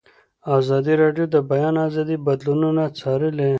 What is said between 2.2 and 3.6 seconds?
بدلونونه څارلي.